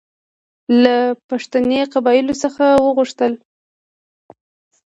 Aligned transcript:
له 0.83 0.95
پښتني 1.29 1.79
قبایلو 1.93 2.35
څخه 2.43 2.65
وغوښتل. 2.85 3.33